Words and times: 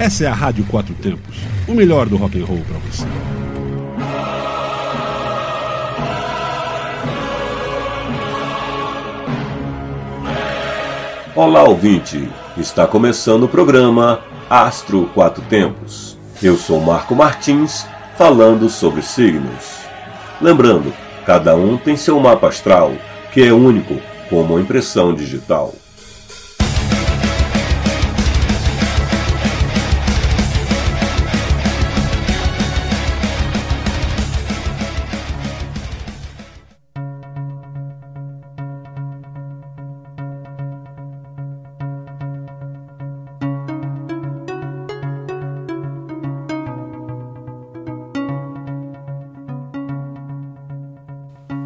Essa 0.00 0.24
é 0.24 0.28
a 0.28 0.32
Rádio 0.32 0.64
Quatro 0.64 0.94
Tempos, 0.94 1.36
o 1.68 1.74
melhor 1.74 2.08
do 2.08 2.16
rock 2.16 2.40
and 2.40 2.46
roll 2.46 2.62
para 2.66 2.78
você. 2.78 3.04
Olá, 11.36 11.64
ouvinte! 11.64 12.26
Está 12.56 12.86
começando 12.86 13.42
o 13.42 13.48
programa 13.48 14.22
Astro 14.48 15.04
Quatro 15.12 15.42
Tempos. 15.42 16.16
Eu 16.42 16.56
sou 16.56 16.80
Marco 16.80 17.14
Martins, 17.14 17.86
falando 18.16 18.70
sobre 18.70 19.02
signos. 19.02 19.80
Lembrando, 20.40 20.94
cada 21.26 21.54
um 21.54 21.76
tem 21.76 21.94
seu 21.94 22.18
mapa 22.18 22.48
astral, 22.48 22.94
que 23.34 23.42
é 23.42 23.52
único 23.52 24.00
como 24.30 24.58
impressão 24.58 25.12
digital. 25.14 25.74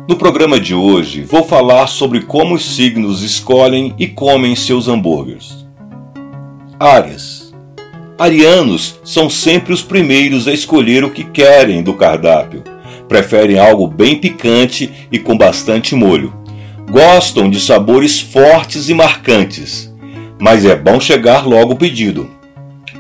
No 0.07 0.17
programa 0.17 0.61
de 0.61 0.75
hoje 0.75 1.23
vou 1.23 1.43
falar 1.43 1.87
sobre 1.87 2.21
como 2.21 2.55
os 2.55 2.77
signos 2.77 3.23
escolhem 3.23 3.95
e 3.99 4.07
comem 4.07 4.55
seus 4.55 4.87
hambúrgueres. 4.87 5.67
Áreas. 6.79 7.55
Arianos 8.19 9.01
são 9.03 9.31
sempre 9.31 9.73
os 9.73 9.83
primeiros 9.83 10.47
a 10.47 10.53
escolher 10.53 11.05
o 11.05 11.11
que 11.11 11.25
querem 11.25 11.83
do 11.83 11.95
cardápio. 11.95 12.63
Preferem 13.09 13.59
algo 13.59 13.87
bem 13.87 14.19
picante 14.19 14.93
e 15.11 15.19
com 15.19 15.39
bastante 15.39 15.95
molho. 15.95 16.35
Gostam 16.91 17.49
de 17.49 17.59
sabores 17.59 18.21
fortes 18.21 18.91
e 18.91 18.95
marcantes, 18.95 19.91
mas 20.39 20.67
é 20.67 20.77
bom 20.77 21.01
chegar 21.01 21.47
logo 21.47 21.73
o 21.73 21.77
pedido, 21.77 22.29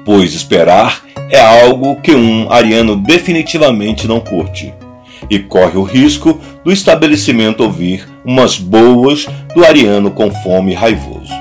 pois 0.07 0.33
esperar 0.33 1.05
é 1.31 1.39
algo 1.39 1.97
que 2.01 2.14
um 2.14 2.51
ariano 2.51 2.97
definitivamente 2.97 4.09
não 4.09 4.20
curte 4.20 4.73
e 5.31 5.39
corre 5.39 5.77
o 5.77 5.83
risco 5.83 6.41
do 6.65 6.73
estabelecimento 6.73 7.62
ouvir 7.62 8.09
umas 8.25 8.59
boas 8.59 9.27
do 9.55 9.65
ariano 9.65 10.11
com 10.11 10.31
fome 10.43 10.73
raivoso. 10.73 11.33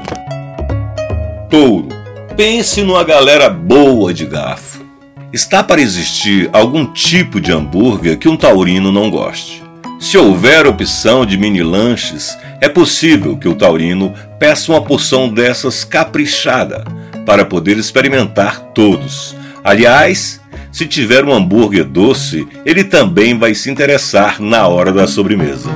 Touro, 1.50 1.88
pense 2.36 2.82
numa 2.82 3.04
galera 3.04 3.50
boa 3.50 4.14
de 4.14 4.26
garfo. 4.26 4.84
Está 5.32 5.64
para 5.64 5.82
existir 5.82 6.50
algum 6.52 6.86
tipo 6.86 7.40
de 7.40 7.52
hambúrguer 7.52 8.18
que 8.18 8.28
um 8.28 8.38
taurino 8.38 8.92
não 8.92 9.10
goste. 9.10 9.64
Se 10.00 10.18
houver 10.18 10.68
opção 10.68 11.26
de 11.26 11.38
mini 11.38 11.64
lanches, 11.64 12.38
é 12.60 12.68
possível 12.68 13.38
que 13.38 13.48
o 13.48 13.56
taurino 13.56 14.14
peça 14.38 14.72
uma 14.72 14.82
porção 14.82 15.30
dessas 15.30 15.84
caprichada 15.84 16.84
para 17.26 17.46
poder 17.46 17.78
experimentar 17.78 18.60
todos. 18.74 19.36
Aliás, 19.64 20.42
se 20.74 20.86
tiver 20.86 21.24
um 21.24 21.34
hambúrguer 21.34 21.86
doce, 21.86 22.46
ele 22.66 22.84
também 22.84 23.38
vai 23.38 23.56
se 23.56 23.72
interessar 23.72 24.42
na 24.42 24.68
hora 24.68 24.92
da 24.92 25.08
sobremesa. 25.08 25.70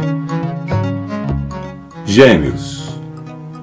Gêmeos. 2.05 2.99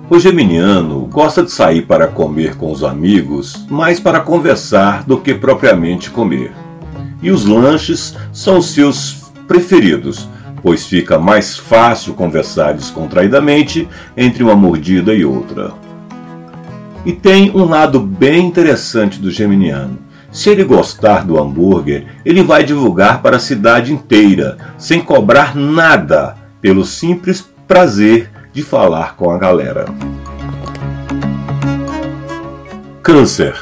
O 0.08 0.18
geminiano 0.18 1.06
gosta 1.06 1.42
de 1.42 1.50
sair 1.50 1.82
para 1.82 2.06
comer 2.06 2.56
com 2.56 2.72
os 2.72 2.82
amigos, 2.82 3.66
mais 3.68 4.00
para 4.00 4.20
conversar 4.20 5.04
do 5.04 5.18
que 5.18 5.34
propriamente 5.34 6.08
comer. 6.08 6.52
E 7.20 7.30
os 7.30 7.44
lanches 7.44 8.16
são 8.32 8.58
os 8.58 8.70
seus 8.70 9.32
preferidos, 9.46 10.26
pois 10.62 10.86
fica 10.86 11.18
mais 11.18 11.58
fácil 11.58 12.14
conversar 12.14 12.72
descontraidamente 12.72 13.86
entre 14.16 14.42
uma 14.42 14.56
mordida 14.56 15.12
e 15.12 15.24
outra. 15.24 15.72
E 17.04 17.12
tem 17.12 17.50
um 17.50 17.64
lado 17.64 18.00
bem 18.00 18.46
interessante 18.46 19.18
do 19.18 19.30
geminiano 19.30 20.03
se 20.34 20.50
ele 20.50 20.64
gostar 20.64 21.24
do 21.24 21.40
hambúrguer, 21.40 22.06
ele 22.26 22.42
vai 22.42 22.64
divulgar 22.64 23.22
para 23.22 23.36
a 23.36 23.40
cidade 23.40 23.92
inteira, 23.92 24.58
sem 24.76 25.00
cobrar 25.00 25.54
nada, 25.54 26.34
pelo 26.60 26.84
simples 26.84 27.48
prazer 27.68 28.28
de 28.52 28.60
falar 28.60 29.14
com 29.14 29.30
a 29.30 29.38
galera. 29.38 29.86
Câncer. 33.00 33.54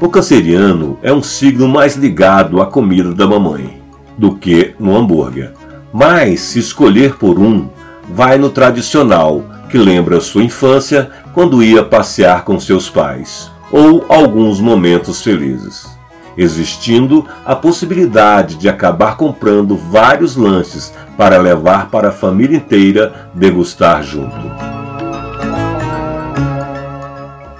O 0.00 0.08
canceriano 0.08 0.98
é 1.02 1.12
um 1.12 1.22
signo 1.22 1.68
mais 1.68 1.94
ligado 1.94 2.62
à 2.62 2.66
comida 2.66 3.12
da 3.12 3.26
mamãe 3.26 3.82
do 4.16 4.36
que 4.36 4.74
no 4.80 4.96
hambúrguer. 4.96 5.52
Mas, 5.92 6.40
se 6.40 6.58
escolher 6.58 7.16
por 7.16 7.38
um, 7.38 7.68
vai 8.08 8.38
no 8.38 8.48
tradicional, 8.48 9.44
que 9.68 9.76
lembra 9.76 10.22
sua 10.22 10.42
infância 10.42 11.10
quando 11.34 11.62
ia 11.62 11.84
passear 11.84 12.44
com 12.44 12.58
seus 12.58 12.88
pais 12.88 13.51
ou 13.72 14.04
alguns 14.08 14.60
momentos 14.60 15.22
felizes, 15.22 15.88
existindo 16.36 17.26
a 17.44 17.56
possibilidade 17.56 18.56
de 18.56 18.68
acabar 18.68 19.16
comprando 19.16 19.76
vários 19.76 20.36
lanches 20.36 20.92
para 21.16 21.38
levar 21.38 21.88
para 21.88 22.10
a 22.10 22.12
família 22.12 22.58
inteira 22.58 23.30
degustar 23.34 24.02
junto. 24.02 24.36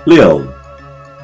Leão. 0.07 0.53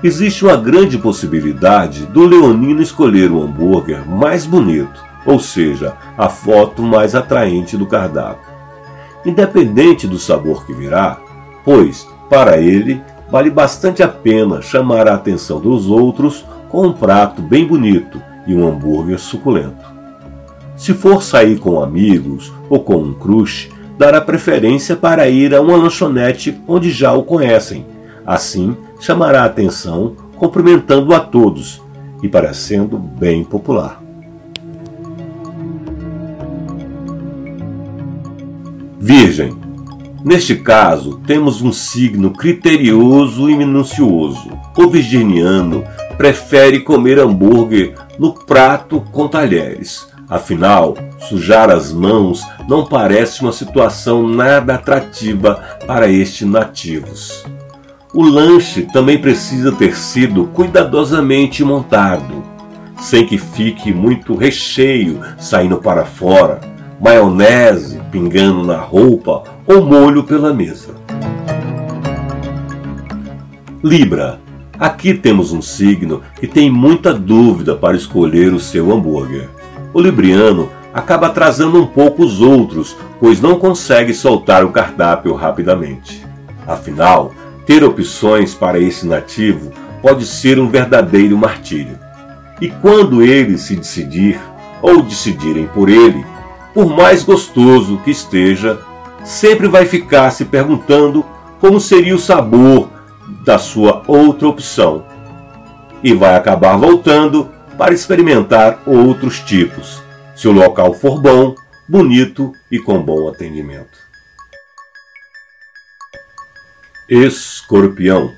Existe 0.00 0.44
uma 0.44 0.56
grande 0.56 0.96
possibilidade 0.96 2.06
do 2.06 2.24
leonino 2.24 2.80
escolher 2.80 3.32
o 3.32 3.42
hambúrguer 3.42 4.08
mais 4.08 4.46
bonito, 4.46 5.02
ou 5.26 5.40
seja, 5.40 5.96
a 6.16 6.28
foto 6.28 6.82
mais 6.82 7.16
atraente 7.16 7.76
do 7.76 7.84
cardápio. 7.84 8.48
Independente 9.26 10.06
do 10.06 10.16
sabor 10.16 10.64
que 10.64 10.72
virá, 10.72 11.18
pois, 11.64 12.08
para 12.30 12.58
ele, 12.58 13.02
vale 13.30 13.50
bastante 13.50 14.02
a 14.02 14.08
pena 14.08 14.62
chamar 14.62 15.06
a 15.08 15.14
atenção 15.14 15.60
dos 15.60 15.88
outros 15.88 16.44
com 16.68 16.86
um 16.86 16.92
prato 16.92 17.42
bem 17.42 17.66
bonito 17.66 18.20
e 18.46 18.54
um 18.54 18.66
hambúrguer 18.66 19.18
suculento. 19.18 19.86
Se 20.76 20.94
for 20.94 21.22
sair 21.22 21.58
com 21.58 21.82
amigos 21.82 22.52
ou 22.70 22.80
com 22.80 22.96
um 22.96 23.12
crush, 23.12 23.70
dará 23.98 24.20
preferência 24.20 24.94
para 24.94 25.28
ir 25.28 25.54
a 25.54 25.60
uma 25.60 25.76
lanchonete 25.76 26.58
onde 26.66 26.90
já 26.90 27.12
o 27.12 27.24
conhecem. 27.24 27.84
Assim, 28.24 28.76
chamará 29.00 29.42
a 29.42 29.46
atenção 29.46 30.14
cumprimentando 30.36 31.12
a 31.14 31.20
todos 31.20 31.82
e 32.22 32.28
parecendo 32.28 32.96
bem 32.96 33.42
popular. 33.42 34.00
Virgem 39.00 39.67
Neste 40.24 40.56
caso, 40.56 41.20
temos 41.26 41.62
um 41.62 41.72
signo 41.72 42.32
criterioso 42.32 43.48
e 43.48 43.56
minucioso. 43.56 44.50
O 44.76 44.88
virginiano 44.88 45.84
prefere 46.16 46.80
comer 46.80 47.20
hambúrguer 47.20 47.94
no 48.18 48.32
prato 48.32 49.00
com 49.12 49.28
talheres. 49.28 50.08
Afinal, 50.28 50.96
sujar 51.28 51.70
as 51.70 51.92
mãos 51.92 52.42
não 52.68 52.84
parece 52.84 53.42
uma 53.42 53.52
situação 53.52 54.28
nada 54.28 54.74
atrativa 54.74 55.54
para 55.86 56.08
estes 56.08 56.46
nativos. 56.46 57.44
O 58.12 58.22
lanche 58.22 58.82
também 58.82 59.18
precisa 59.18 59.70
ter 59.70 59.96
sido 59.96 60.46
cuidadosamente 60.46 61.62
montado, 61.62 62.42
sem 63.00 63.24
que 63.24 63.38
fique 63.38 63.92
muito 63.92 64.34
recheio 64.34 65.20
saindo 65.38 65.78
para 65.78 66.04
fora, 66.04 66.60
maionese 67.00 67.97
pingando 68.10 68.64
na 68.64 68.76
roupa 68.76 69.44
ou 69.66 69.84
molho 69.84 70.24
pela 70.24 70.52
mesa. 70.52 70.94
Libra. 73.82 74.40
Aqui 74.78 75.12
temos 75.12 75.52
um 75.52 75.60
signo 75.60 76.22
que 76.38 76.46
tem 76.46 76.70
muita 76.70 77.12
dúvida 77.12 77.74
para 77.74 77.96
escolher 77.96 78.52
o 78.52 78.60
seu 78.60 78.92
hambúrguer. 78.92 79.48
O 79.92 80.00
libriano 80.00 80.70
acaba 80.94 81.26
atrasando 81.26 81.82
um 81.82 81.86
pouco 81.86 82.22
os 82.22 82.40
outros, 82.40 82.96
pois 83.18 83.40
não 83.40 83.58
consegue 83.58 84.14
soltar 84.14 84.64
o 84.64 84.70
cardápio 84.70 85.34
rapidamente. 85.34 86.24
Afinal, 86.66 87.32
ter 87.66 87.82
opções 87.82 88.54
para 88.54 88.78
esse 88.78 89.06
nativo 89.06 89.72
pode 90.00 90.24
ser 90.26 90.58
um 90.58 90.68
verdadeiro 90.68 91.36
martírio. 91.36 91.98
E 92.60 92.68
quando 92.68 93.22
ele 93.22 93.58
se 93.58 93.76
decidir, 93.76 94.40
ou 94.80 95.02
decidirem 95.02 95.66
por 95.66 95.88
ele, 95.88 96.24
por 96.74 96.86
mais 96.86 97.22
gostoso 97.22 97.98
que 98.04 98.10
esteja, 98.10 98.80
sempre 99.24 99.68
vai 99.68 99.86
ficar 99.86 100.30
se 100.30 100.44
perguntando 100.44 101.24
como 101.60 101.80
seria 101.80 102.14
o 102.14 102.18
sabor 102.18 102.88
da 103.44 103.58
sua 103.58 104.02
outra 104.06 104.48
opção 104.48 105.04
e 106.02 106.12
vai 106.12 106.36
acabar 106.36 106.76
voltando 106.76 107.50
para 107.76 107.94
experimentar 107.94 108.82
outros 108.86 109.40
tipos, 109.40 110.02
se 110.34 110.48
o 110.48 110.52
local 110.52 110.94
for 110.94 111.20
bom, 111.20 111.54
bonito 111.88 112.52
e 112.70 112.78
com 112.78 113.02
bom 113.02 113.28
atendimento. 113.28 114.08
Escorpião. 117.08 118.30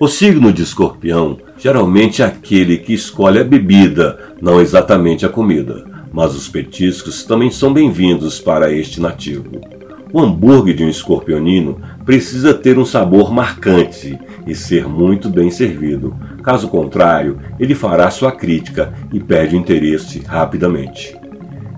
O 0.00 0.08
signo 0.08 0.52
de 0.52 0.62
Escorpião 0.62 1.38
geralmente 1.56 2.22
é 2.22 2.26
aquele 2.26 2.78
que 2.78 2.92
escolhe 2.92 3.38
a 3.38 3.44
bebida, 3.44 4.34
não 4.40 4.60
exatamente 4.60 5.24
a 5.24 5.28
comida, 5.28 5.84
mas 6.16 6.34
os 6.34 6.48
petiscos 6.48 7.24
também 7.24 7.50
são 7.50 7.70
bem-vindos 7.74 8.40
para 8.40 8.72
este 8.72 9.02
nativo. 9.02 9.60
O 10.10 10.18
hambúrguer 10.18 10.74
de 10.74 10.82
um 10.82 10.88
escorpionino 10.88 11.78
precisa 12.06 12.54
ter 12.54 12.78
um 12.78 12.86
sabor 12.86 13.30
marcante 13.30 14.18
e 14.46 14.54
ser 14.54 14.88
muito 14.88 15.28
bem 15.28 15.50
servido. 15.50 16.16
Caso 16.42 16.68
contrário, 16.68 17.38
ele 17.60 17.74
fará 17.74 18.10
sua 18.10 18.32
crítica 18.32 18.94
e 19.12 19.20
perde 19.20 19.56
o 19.56 19.58
interesse 19.58 20.20
rapidamente. 20.20 21.14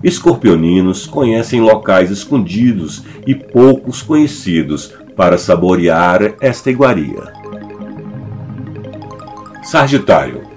Escorpioninos 0.01 1.05
conhecem 1.05 1.59
locais 1.59 2.09
escondidos 2.09 3.03
e 3.27 3.35
poucos 3.35 4.01
conhecidos 4.01 4.93
para 5.17 5.37
saborear 5.37 6.35
esta 6.39 6.71
iguaria. 6.71 7.23
Sagitário 9.63 10.48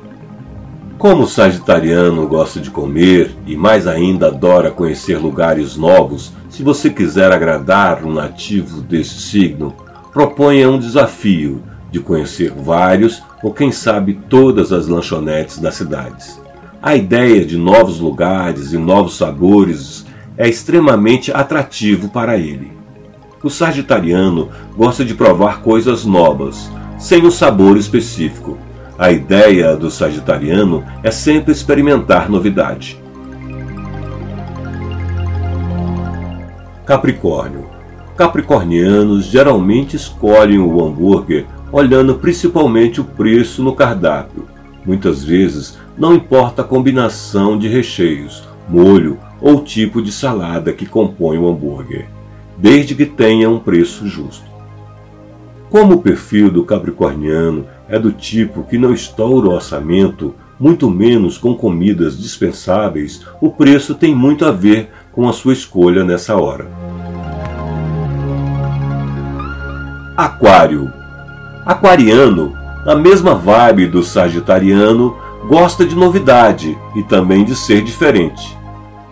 Como 1.02 1.24
o 1.24 1.26
sagitariano 1.26 2.28
gosta 2.28 2.60
de 2.60 2.70
comer 2.70 3.34
e 3.44 3.56
mais 3.56 3.88
ainda 3.88 4.28
adora 4.28 4.70
conhecer 4.70 5.18
lugares 5.18 5.76
novos, 5.76 6.32
se 6.48 6.62
você 6.62 6.90
quiser 6.90 7.32
agradar 7.32 8.04
um 8.04 8.12
nativo 8.12 8.80
desse 8.80 9.20
signo, 9.20 9.74
proponha 10.12 10.70
um 10.70 10.78
desafio 10.78 11.60
de 11.90 11.98
conhecer 11.98 12.52
vários 12.52 13.20
ou 13.42 13.52
quem 13.52 13.72
sabe 13.72 14.20
todas 14.28 14.72
as 14.72 14.86
lanchonetes 14.86 15.58
das 15.58 15.74
cidades. 15.74 16.40
A 16.80 16.94
ideia 16.94 17.44
de 17.44 17.56
novos 17.56 17.98
lugares 17.98 18.72
e 18.72 18.78
novos 18.78 19.16
sabores 19.16 20.06
é 20.38 20.48
extremamente 20.48 21.32
atrativo 21.32 22.10
para 22.10 22.38
ele. 22.38 22.70
O 23.42 23.50
sagitariano 23.50 24.50
gosta 24.76 25.04
de 25.04 25.16
provar 25.16 25.62
coisas 25.62 26.04
novas, 26.04 26.70
sem 26.96 27.26
um 27.26 27.30
sabor 27.32 27.76
específico. 27.76 28.56
A 29.02 29.10
ideia 29.10 29.74
do 29.74 29.90
sagitariano 29.90 30.84
é 31.02 31.10
sempre 31.10 31.50
experimentar 31.50 32.30
novidade. 32.30 33.02
Capricórnio. 36.86 37.66
Capricornianos 38.16 39.24
geralmente 39.24 39.96
escolhem 39.96 40.60
o 40.60 40.80
hambúrguer 40.80 41.46
olhando 41.72 42.14
principalmente 42.14 43.00
o 43.00 43.04
preço 43.04 43.60
no 43.60 43.74
cardápio. 43.74 44.46
Muitas 44.86 45.24
vezes 45.24 45.76
não 45.98 46.14
importa 46.14 46.62
a 46.62 46.64
combinação 46.64 47.58
de 47.58 47.66
recheios, 47.66 48.44
molho 48.68 49.18
ou 49.40 49.64
tipo 49.64 50.00
de 50.00 50.12
salada 50.12 50.72
que 50.72 50.86
compõe 50.86 51.38
o 51.38 51.48
hambúrguer, 51.48 52.06
desde 52.56 52.94
que 52.94 53.04
tenha 53.04 53.50
um 53.50 53.58
preço 53.58 54.06
justo. 54.06 54.52
Como 55.68 55.94
o 55.94 56.02
perfil 56.02 56.52
do 56.52 56.62
capricorniano 56.62 57.66
é 57.92 57.98
do 57.98 58.10
tipo 58.10 58.64
que 58.64 58.78
não 58.78 58.94
estoura 58.94 59.48
o 59.48 59.52
orçamento, 59.52 60.34
muito 60.58 60.88
menos 60.88 61.36
com 61.36 61.54
comidas 61.54 62.18
dispensáveis, 62.18 63.20
o 63.38 63.50
preço 63.50 63.94
tem 63.94 64.14
muito 64.14 64.46
a 64.46 64.50
ver 64.50 64.90
com 65.12 65.28
a 65.28 65.32
sua 65.32 65.52
escolha 65.52 66.02
nessa 66.02 66.34
hora. 66.34 66.66
Aquário. 70.16 70.90
Aquariano, 71.66 72.54
na 72.86 72.94
mesma 72.94 73.34
vibe 73.34 73.88
do 73.88 74.02
Sagitariano, 74.02 75.14
gosta 75.46 75.84
de 75.84 75.94
novidade 75.94 76.74
e 76.96 77.02
também 77.02 77.44
de 77.44 77.54
ser 77.54 77.84
diferente. 77.84 78.56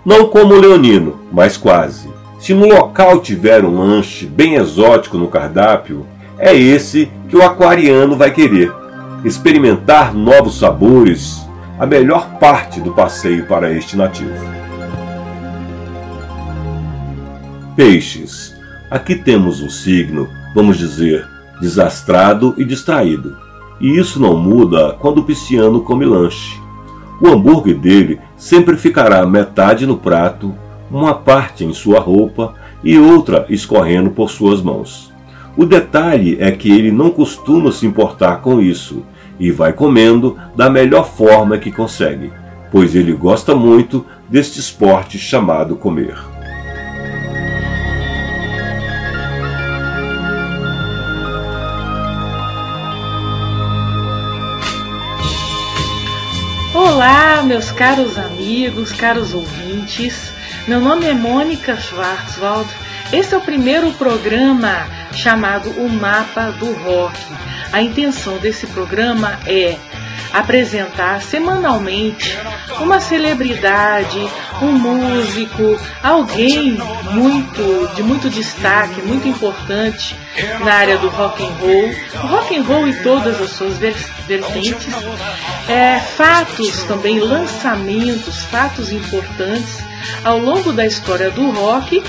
Não 0.06 0.28
como 0.28 0.54
o 0.54 0.58
leonino, 0.58 1.20
mas 1.30 1.54
quase. 1.54 2.08
Se 2.38 2.54
no 2.54 2.66
local 2.66 3.20
tiver 3.20 3.62
um 3.62 3.78
lanche 3.78 4.24
bem 4.24 4.54
exótico 4.54 5.18
no 5.18 5.28
cardápio, 5.28 6.06
é 6.40 6.56
esse 6.56 7.10
que 7.28 7.36
o 7.36 7.42
aquariano 7.42 8.16
vai 8.16 8.32
querer. 8.32 8.72
Experimentar 9.24 10.14
novos 10.14 10.58
sabores, 10.58 11.46
a 11.78 11.86
melhor 11.86 12.38
parte 12.38 12.80
do 12.80 12.92
passeio 12.92 13.46
para 13.46 13.72
este 13.72 13.96
nativo. 13.96 14.32
Peixes. 17.76 18.58
Aqui 18.90 19.14
temos 19.14 19.62
um 19.62 19.70
signo, 19.70 20.28
vamos 20.54 20.76
dizer, 20.76 21.24
desastrado 21.60 22.54
e 22.58 22.64
distraído 22.64 23.36
e 23.80 23.98
isso 23.98 24.20
não 24.20 24.36
muda 24.36 24.96
quando 25.00 25.18
o 25.18 25.24
pisciano 25.24 25.80
come 25.80 26.04
lanche. 26.04 26.60
O 27.20 27.28
hambúrguer 27.28 27.78
dele 27.78 28.20
sempre 28.36 28.76
ficará 28.76 29.26
metade 29.26 29.86
no 29.86 29.96
prato, 29.96 30.54
uma 30.90 31.14
parte 31.14 31.64
em 31.64 31.72
sua 31.72 31.98
roupa 31.98 32.54
e 32.84 32.98
outra 32.98 33.46
escorrendo 33.48 34.10
por 34.10 34.30
suas 34.30 34.60
mãos. 34.60 35.09
O 35.56 35.66
detalhe 35.66 36.36
é 36.40 36.50
que 36.52 36.70
ele 36.70 36.92
não 36.92 37.10
costuma 37.10 37.72
se 37.72 37.84
importar 37.84 38.36
com 38.40 38.60
isso 38.60 39.04
e 39.38 39.50
vai 39.50 39.72
comendo 39.72 40.38
da 40.54 40.70
melhor 40.70 41.04
forma 41.04 41.58
que 41.58 41.72
consegue, 41.72 42.32
pois 42.70 42.94
ele 42.94 43.12
gosta 43.12 43.54
muito 43.54 44.06
deste 44.28 44.60
esporte 44.60 45.18
chamado 45.18 45.74
comer. 45.74 46.16
Olá, 56.72 57.42
meus 57.42 57.72
caros 57.72 58.16
amigos, 58.16 58.92
caros 58.92 59.34
ouvintes. 59.34 60.32
Meu 60.68 60.80
nome 60.80 61.06
é 61.06 61.14
Mônica 61.14 61.76
Schwarzwald. 61.76 62.68
Esse 63.12 63.34
é 63.34 63.38
o 63.38 63.40
primeiro 63.40 63.90
programa 63.94 64.86
chamado 65.12 65.70
O 65.70 65.88
Mapa 65.88 66.52
do 66.52 66.72
Rock. 66.72 67.18
A 67.72 67.82
intenção 67.82 68.38
desse 68.38 68.68
programa 68.68 69.40
é 69.46 69.76
apresentar 70.32 71.20
semanalmente 71.20 72.38
uma 72.78 73.00
celebridade, 73.00 74.30
um 74.62 74.70
músico, 74.72 75.76
alguém 76.00 76.78
muito 77.10 77.94
de 77.96 78.02
muito 78.04 78.30
destaque, 78.30 79.02
muito 79.02 79.26
importante 79.26 80.16
na 80.64 80.72
área 80.72 80.96
do 80.98 81.08
rock 81.08 81.42
and 81.42 81.52
roll, 81.60 81.94
o 82.22 82.26
rock 82.28 82.56
and 82.56 82.62
roll 82.62 82.86
e 82.86 82.94
todas 83.02 83.40
as 83.40 83.50
suas 83.50 83.76
vertentes, 83.76 84.94
é, 85.68 85.98
fatos 85.98 86.84
também, 86.84 87.18
lançamentos, 87.18 88.44
fatos 88.44 88.92
importantes 88.92 89.82
ao 90.24 90.38
longo 90.38 90.72
da 90.72 90.86
história 90.86 91.30
do 91.30 91.50
rock 91.50 92.02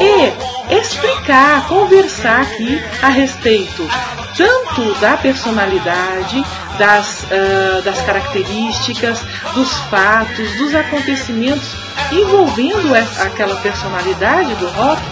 e 0.00 0.74
explicar, 0.74 1.66
conversar 1.68 2.42
aqui 2.42 2.82
a 3.02 3.08
respeito 3.08 3.88
tanto 4.36 4.94
da 5.00 5.16
personalidade, 5.16 6.44
das, 6.78 7.24
uh, 7.24 7.82
das 7.82 8.00
características, 8.02 9.20
dos 9.54 9.72
fatos, 9.90 10.50
dos 10.56 10.74
acontecimentos 10.74 11.68
envolvendo 12.12 12.94
aquela 13.20 13.56
personalidade 13.56 14.54
do 14.56 14.66
rock, 14.70 15.02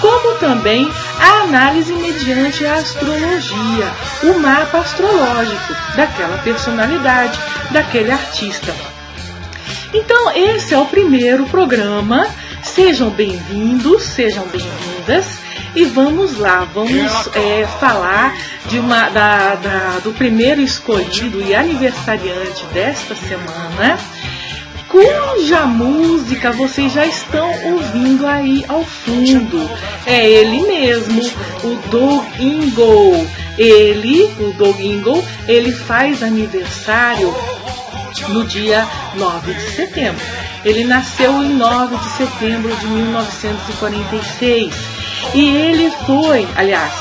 como 0.00 0.38
também 0.38 0.90
a 1.20 1.44
análise 1.44 1.92
mediante 1.94 2.66
a 2.66 2.74
astrologia, 2.74 3.92
o 4.24 4.38
mapa 4.40 4.78
astrológico 4.78 5.74
daquela 5.96 6.38
personalidade, 6.38 7.38
daquele 7.70 8.10
artista. 8.10 8.74
Então, 9.92 10.32
esse 10.32 10.74
é 10.74 10.78
o 10.78 10.86
primeiro 10.86 11.46
programa. 11.46 12.26
Sejam 12.74 13.08
bem-vindos, 13.08 14.02
sejam 14.02 14.48
bem-vindas. 14.48 15.38
E 15.76 15.84
vamos 15.84 16.36
lá, 16.38 16.66
vamos 16.74 17.28
é, 17.32 17.64
falar 17.78 18.36
de 18.66 18.80
uma, 18.80 19.08
da, 19.10 19.54
da, 19.54 20.00
do 20.02 20.12
primeiro 20.12 20.60
escolhido 20.60 21.40
e 21.40 21.54
aniversariante 21.54 22.64
desta 22.72 23.14
semana, 23.14 23.96
cuja 24.88 25.66
música 25.66 26.50
vocês 26.50 26.92
já 26.92 27.06
estão 27.06 27.48
ouvindo 27.64 28.26
aí 28.26 28.64
ao 28.68 28.82
fundo. 28.82 29.70
É 30.04 30.28
ele 30.28 30.66
mesmo, 30.66 31.22
o 31.62 31.76
Doug 31.90 32.24
Ingle. 32.40 33.28
Ele, 33.56 34.24
o 34.40 34.52
Doug 34.52 34.80
Ingle, 34.80 35.24
ele 35.46 35.70
faz 35.70 36.24
aniversário 36.24 37.32
no 38.30 38.44
dia 38.44 38.84
9 39.16 39.54
de 39.54 39.70
setembro. 39.70 40.43
Ele 40.64 40.84
nasceu 40.84 41.42
em 41.42 41.50
9 41.50 41.96
de 41.96 42.08
setembro 42.10 42.74
de 42.76 42.86
1946 42.86 44.74
e 45.34 45.56
ele 45.56 45.92
foi, 46.06 46.48
aliás, 46.56 46.92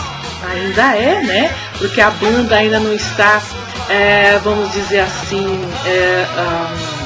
ainda 0.49 0.95
é, 0.95 1.21
né? 1.23 1.55
Porque 1.77 2.01
a 2.01 2.09
banda 2.11 2.55
ainda 2.55 2.79
não 2.79 2.93
está, 2.93 3.41
é, 3.89 4.39
vamos 4.43 4.71
dizer 4.73 4.99
assim, 5.01 5.59
é, 5.85 6.25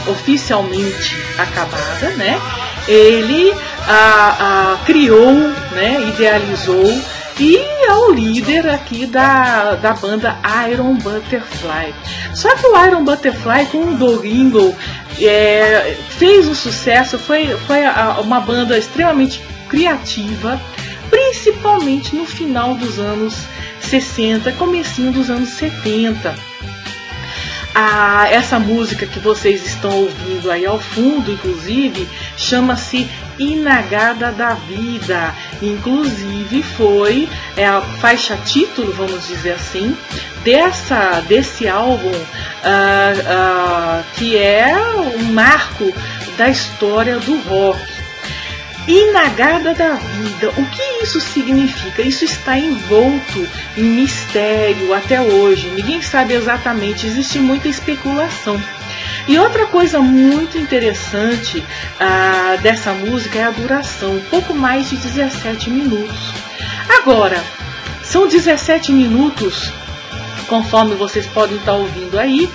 um, 0.08 0.12
oficialmente 0.12 1.16
acabada, 1.38 2.10
né? 2.18 2.40
Ele 2.88 3.54
a, 3.88 4.74
a, 4.74 4.86
criou, 4.86 5.34
né? 5.72 6.06
Idealizou 6.10 7.02
e 7.40 7.58
é 7.58 7.94
o 7.94 8.12
líder 8.12 8.68
aqui 8.70 9.06
da, 9.06 9.76
da 9.76 9.94
banda 9.94 10.38
Iron 10.72 10.96
Butterfly. 10.96 11.94
Só 12.34 12.56
que 12.56 12.66
o 12.66 12.86
Iron 12.86 13.04
Butterfly 13.04 13.68
com 13.72 13.80
o 13.80 13.96
Doringo 13.96 14.76
é, 15.22 15.96
fez 16.18 16.48
um 16.48 16.56
sucesso, 16.56 17.20
foi, 17.20 17.48
foi 17.68 17.82
uma 18.24 18.40
banda 18.40 18.78
extremamente 18.78 19.42
criativa, 19.70 20.60
principalmente 21.10 22.16
no 22.16 22.26
final 22.26 22.74
dos 22.76 22.98
anos 23.00 23.36
60, 23.82 24.52
comecinho 24.54 25.12
dos 25.12 25.30
anos 25.30 25.50
70. 25.50 26.36
a, 27.76 28.28
essa 28.32 28.58
música 28.58 29.06
que 29.06 29.20
vocês 29.20 29.64
estão 29.64 29.92
ouvindo 29.92 30.50
aí 30.50 30.66
ao 30.66 30.80
fundo, 30.80 31.32
inclusive, 31.32 32.08
chama-se 32.36 33.08
Inagada 33.38 34.32
da 34.32 34.56
Vida. 34.56 35.34
Inclusive 35.62 36.62
foi 36.64 37.28
é, 37.56 37.66
a 37.66 37.82
faixa 37.82 38.38
título, 38.38 38.92
vamos 38.94 39.28
dizer 39.28 39.54
assim, 39.54 39.96
dessa 40.44 41.22
desse 41.22 41.68
álbum 41.68 42.10
uh, 42.10 42.14
uh, 42.14 44.04
que 44.16 44.38
é 44.38 44.76
um 45.18 45.34
marco 45.34 45.94
da 46.38 46.50
história 46.50 47.18
do 47.20 47.38
rock. 47.42 47.80
Inagada 48.88 49.74
da 49.74 49.96
vida. 49.96 50.50
O 50.58 50.66
que 50.68 51.04
isso 51.04 51.20
significa? 51.20 52.02
Isso 52.02 52.24
está 52.24 52.58
envolto 52.58 53.46
em 53.76 53.84
mistério 53.84 54.94
até 54.94 55.20
hoje. 55.20 55.68
Ninguém 55.72 56.02
sabe 56.02 56.34
exatamente, 56.34 57.06
existe 57.06 57.38
muita 57.38 57.68
especulação. 57.68 58.58
E 59.28 59.38
outra 59.38 59.66
coisa 59.66 60.00
muito 60.00 60.58
interessante 60.58 61.64
ah, 62.00 62.58
dessa 62.62 62.94
música 62.94 63.38
é 63.38 63.44
a 63.44 63.52
duração, 63.52 64.22
pouco 64.30 64.54
mais 64.54 64.90
de 64.90 64.96
17 64.96 65.70
minutos. 65.70 66.32
Agora, 66.88 67.44
são 68.04 68.28
17 68.28 68.94
minutos, 68.94 69.72
conforme 70.48 70.96
vocês 70.96 71.26
podem 71.28 71.58
estar 71.58 71.74
ouvindo 71.74 72.18
aí, 72.18 72.50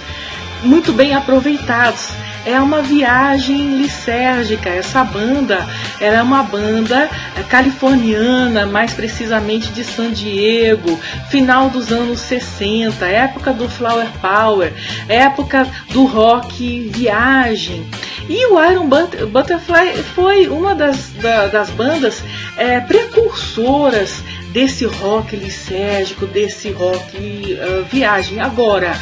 muito 0.62 0.92
bem 0.92 1.14
aproveitados 1.14 2.12
é 2.44 2.60
uma 2.60 2.82
viagem 2.82 3.76
lisérgica. 3.78 4.68
Essa 4.68 5.04
banda 5.04 5.66
era 6.02 6.18
é 6.18 6.22
uma 6.22 6.42
banda 6.42 7.08
é, 7.36 7.42
californiana, 7.44 8.66
mais 8.66 8.92
precisamente 8.92 9.68
de 9.68 9.84
San 9.84 10.10
Diego, 10.10 10.98
final 11.30 11.70
dos 11.70 11.92
anos 11.92 12.18
60, 12.20 13.06
época 13.06 13.52
do 13.52 13.68
Flower 13.68 14.08
Power, 14.20 14.72
época 15.08 15.66
do 15.90 16.04
rock 16.04 16.90
viagem. 16.92 17.86
E 18.28 18.46
o 18.46 18.62
Iron 18.64 18.88
Butterfly 18.88 20.02
foi 20.14 20.48
uma 20.48 20.74
das, 20.74 21.10
da, 21.20 21.46
das 21.46 21.70
bandas 21.70 22.22
é, 22.56 22.80
precursoras 22.80 24.22
desse 24.52 24.84
rock 24.84 25.34
lisérgico, 25.34 26.26
desse 26.26 26.70
rock 26.70 27.16
uh, 27.16 27.84
viagem. 27.90 28.40
Agora, 28.40 28.96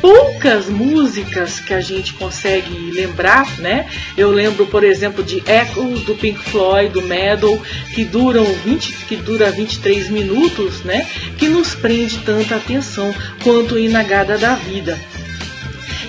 poucas 0.00 0.68
músicas 0.68 1.60
que 1.60 1.74
a 1.74 1.80
gente 1.80 2.14
consegue 2.14 2.90
lembrar, 2.90 3.46
né? 3.58 3.86
Eu 4.16 4.30
lembro, 4.30 4.66
por 4.66 4.82
exemplo, 4.82 5.22
de 5.22 5.42
Echoes 5.46 6.02
do 6.02 6.14
Pink 6.14 6.38
Floyd, 6.38 6.92
do 6.92 7.02
Metal, 7.02 7.58
que 7.94 8.04
duram 8.04 8.44
20, 8.44 8.92
que 9.06 9.16
dura 9.16 9.50
23 9.50 10.08
minutos, 10.10 10.82
né? 10.82 11.06
Que 11.38 11.48
nos 11.48 11.74
prende 11.74 12.18
tanta 12.18 12.56
atenção 12.56 13.14
quanto 13.42 13.78
Inagada 13.78 14.38
da 14.38 14.54
Vida. 14.54 14.98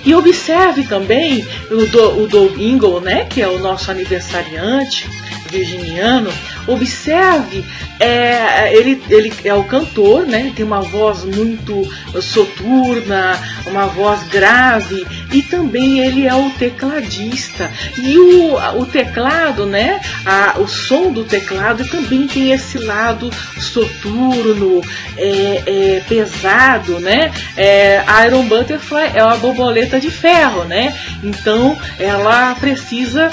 E 0.04 0.14
observe 0.14 0.84
também 0.84 1.44
o, 1.68 1.84
do, 1.86 2.22
o 2.22 2.28
Doug 2.28 2.56
Ingle, 2.60 3.00
né, 3.00 3.24
que 3.24 3.42
é 3.42 3.48
o 3.48 3.58
nosso 3.58 3.90
aniversariante 3.90 5.10
virginiano, 5.50 6.32
observe, 6.66 7.64
é, 7.98 8.76
ele, 8.76 9.02
ele 9.08 9.32
é 9.44 9.54
o 9.54 9.64
cantor, 9.64 10.26
né? 10.26 10.52
Tem 10.54 10.64
uma 10.64 10.80
voz 10.80 11.24
muito 11.24 11.88
soturna, 12.20 13.40
uma 13.66 13.86
voz 13.86 14.22
grave, 14.24 15.06
e 15.32 15.42
também 15.42 16.00
ele 16.00 16.26
é 16.26 16.34
o 16.34 16.50
tecladista. 16.50 17.70
E 17.98 18.18
o, 18.18 18.54
o 18.80 18.86
teclado, 18.86 19.66
né? 19.66 20.00
A, 20.24 20.58
o 20.58 20.66
som 20.66 21.12
do 21.12 21.24
teclado 21.24 21.84
também 21.86 22.26
tem 22.26 22.52
esse 22.52 22.78
lado 22.78 23.30
soturno, 23.58 24.82
é, 25.16 25.62
é, 25.66 26.02
pesado, 26.08 27.00
né? 27.00 27.32
É, 27.56 28.04
Iron 28.26 28.44
Butterfly 28.44 29.12
é 29.14 29.24
uma 29.24 29.36
borboleta 29.36 30.00
de 30.00 30.10
ferro, 30.10 30.64
né? 30.64 30.94
Então 31.22 31.76
ela 31.98 32.54
precisa 32.54 33.30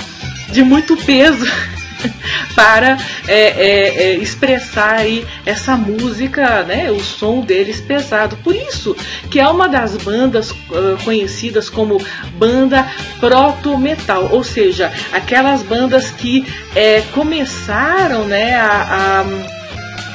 de 0.49 0.63
muito 0.63 0.95
peso 0.97 1.45
para 2.55 2.97
é, 3.27 3.33
é, 3.33 4.03
é, 4.03 4.15
expressar 4.15 4.95
aí 4.95 5.25
essa 5.45 5.75
música, 5.75 6.63
né, 6.63 6.91
o 6.91 6.99
som 6.99 7.41
deles 7.41 7.81
pesado. 7.81 8.37
Por 8.37 8.55
isso 8.55 8.95
que 9.29 9.39
é 9.39 9.47
uma 9.47 9.67
das 9.67 9.97
bandas 9.97 10.51
uh, 10.51 10.97
conhecidas 11.03 11.69
como 11.69 12.03
banda 12.35 12.87
proto-metal, 13.19 14.29
ou 14.31 14.43
seja, 14.43 14.91
aquelas 15.11 15.63
bandas 15.63 16.11
que 16.11 16.45
é, 16.75 17.01
começaram 17.13 18.25
né, 18.25 18.55
a, 18.55 19.21
a 19.21 19.63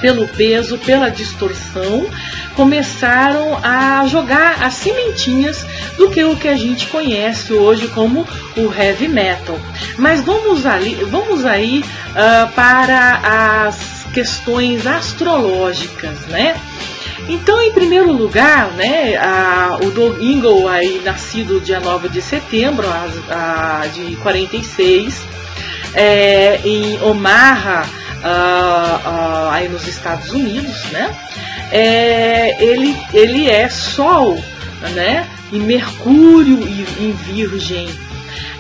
pelo 0.01 0.29
peso, 0.29 0.79
pela 0.79 1.09
distorção, 1.09 2.07
começaram 2.59 3.57
a 3.63 4.05
jogar 4.09 4.65
as 4.65 4.75
sementinhas 4.75 5.65
do 5.97 6.11
que 6.11 6.25
o 6.25 6.35
que 6.35 6.49
a 6.49 6.57
gente 6.57 6.89
conhece 6.89 7.53
hoje 7.53 7.87
como 7.87 8.27
o 8.57 8.75
heavy 8.77 9.07
metal. 9.07 9.57
Mas 9.97 10.23
vamos, 10.23 10.67
ali, 10.67 10.97
vamos 11.09 11.47
aí 11.47 11.85
uh, 11.85 12.53
para 12.55 13.69
as 13.69 14.05
questões 14.13 14.89
astrológicas, 14.89 16.27
né? 16.27 16.61
Então, 17.29 17.63
em 17.63 17.73
primeiro 17.73 18.11
lugar, 18.11 18.73
né, 18.73 19.17
a, 19.19 19.79
o 19.81 19.93
Doug 19.93 20.21
Ingle, 20.21 20.67
aí, 20.67 21.01
nascido 21.05 21.61
dia 21.61 21.79
9 21.79 22.09
de 22.09 22.21
setembro 22.21 22.89
a, 22.89 23.83
a, 23.83 23.87
de 23.87 24.17
46, 24.17 25.23
é, 25.95 26.61
em 26.65 27.01
Omaha, 27.03 27.85
uh, 27.85 29.51
aí 29.53 29.69
nos 29.69 29.87
Estados 29.87 30.33
Unidos, 30.33 30.83
né? 30.91 31.15
É, 31.71 32.63
ele, 32.63 32.97
ele 33.13 33.49
é 33.49 33.69
Sol, 33.69 34.43
né? 34.95 35.27
E 35.53 35.59
Mercúrio 35.59 36.59
em 36.99 37.13
Virgem. 37.13 37.89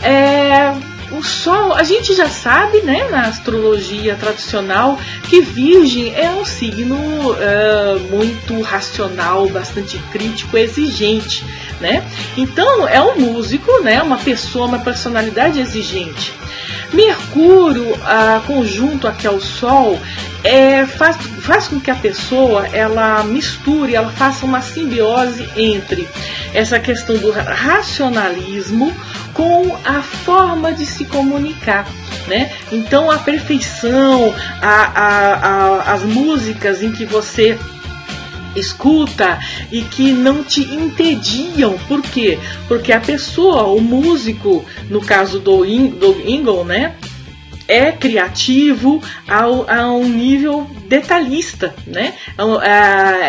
É, 0.02 0.74
o 1.10 1.22
Sol, 1.22 1.72
a 1.72 1.82
gente 1.82 2.14
já 2.14 2.28
sabe, 2.28 2.82
né, 2.82 3.08
na 3.10 3.22
astrologia 3.22 4.14
tradicional, 4.14 4.98
que 5.28 5.40
Virgem 5.40 6.14
é 6.14 6.30
um 6.30 6.44
signo 6.44 6.96
uh, 6.96 7.98
muito 8.10 8.60
racional, 8.60 9.48
bastante 9.48 9.98
crítico, 10.12 10.56
exigente, 10.56 11.44
né? 11.80 12.04
Então 12.36 12.86
é 12.86 13.00
um 13.00 13.18
músico, 13.18 13.80
né, 13.80 14.02
uma 14.02 14.18
pessoa, 14.18 14.66
uma 14.66 14.80
personalidade 14.80 15.60
exigente. 15.60 16.34
Mercúrio, 16.92 17.92
uh, 17.92 18.40
conjunto 18.46 19.06
aqui 19.06 19.26
ao 19.26 19.40
Sol, 19.40 19.98
é, 20.42 20.86
faz, 20.86 21.16
faz 21.16 21.68
com 21.68 21.80
que 21.80 21.90
a 21.90 21.94
pessoa 21.94 22.66
ela 22.68 23.22
misture, 23.24 23.94
ela 23.94 24.10
faça 24.10 24.46
uma 24.46 24.60
simbiose 24.60 25.48
entre 25.56 26.08
essa 26.54 26.78
questão 26.78 27.16
do 27.18 27.30
racionalismo 27.30 28.94
com 29.34 29.76
a 29.84 30.00
forma 30.02 30.72
de 30.72 30.86
se 30.86 31.04
comunicar. 31.04 31.86
Né? 32.26 32.50
Então 32.70 33.10
a 33.10 33.18
perfeição, 33.18 34.34
a, 34.60 34.68
a, 34.68 35.34
a, 35.34 35.92
as 35.92 36.02
músicas 36.02 36.82
em 36.82 36.92
que 36.92 37.04
você 37.04 37.58
escuta 38.56 39.38
e 39.70 39.82
que 39.82 40.12
não 40.12 40.42
te 40.42 40.62
entediam. 40.62 41.78
Por 41.86 42.02
quê? 42.02 42.38
Porque 42.66 42.92
a 42.92 43.00
pessoa, 43.00 43.64
o 43.64 43.80
músico, 43.80 44.64
no 44.88 45.00
caso 45.00 45.38
do, 45.38 45.64
In, 45.64 45.88
do 45.88 46.20
Ingle, 46.28 46.64
né? 46.64 46.94
é 47.68 47.92
criativo 47.92 49.02
ao, 49.28 49.70
a 49.70 49.92
um 49.92 50.08
nível 50.08 50.68
detalhista, 50.86 51.74
né? 51.86 52.14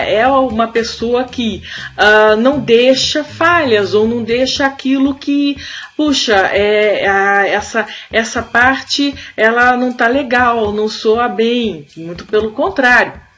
É 0.07 0.25
uma 0.25 0.69
pessoa 0.69 1.25
que 1.25 1.61
uh, 1.97 2.37
não 2.37 2.57
deixa 2.57 3.21
falhas 3.21 3.93
ou 3.93 4.07
não 4.07 4.23
deixa 4.23 4.65
aquilo 4.65 5.13
que, 5.13 5.57
puxa, 5.97 6.49
é, 6.53 7.05
é, 7.05 7.49
essa, 7.49 7.85
essa 8.09 8.41
parte 8.41 9.13
ela 9.35 9.75
não 9.75 9.91
tá 9.91 10.07
legal, 10.07 10.71
não 10.71 10.87
soa 10.87 11.27
bem, 11.27 11.85
muito 11.97 12.25
pelo 12.25 12.51
contrário. 12.51 13.28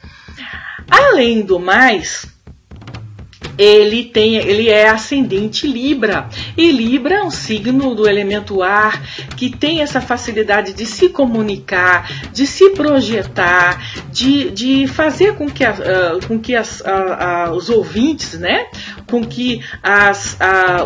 Além 0.92 1.40
do 1.40 1.58
mais, 1.58 2.26
ele 3.56 4.04
tem, 4.04 4.36
ele 4.36 4.68
é 4.68 4.88
ascendente 4.88 5.66
Libra. 5.66 6.28
E 6.56 6.70
Libra 6.70 7.16
é 7.16 7.22
um 7.22 7.30
signo 7.30 7.94
do 7.94 8.08
elemento 8.08 8.62
ar 8.62 9.02
que 9.36 9.50
tem 9.50 9.80
essa 9.80 10.00
facilidade 10.00 10.72
de 10.72 10.84
se 10.86 11.08
comunicar, 11.08 12.10
de 12.32 12.46
se 12.46 12.70
projetar, 12.70 14.02
de, 14.10 14.50
de 14.50 14.86
fazer 14.86 15.34
com 15.34 15.48
que, 15.48 15.64
a, 15.64 15.72
uh, 15.72 16.26
com 16.26 16.38
que 16.38 16.54
as, 16.54 16.80
uh, 16.80 17.50
uh, 17.50 17.52
os 17.52 17.68
ouvintes, 17.68 18.38
né, 18.38 18.66
com 19.12 19.22
que 19.22 19.62
as, 19.82 20.38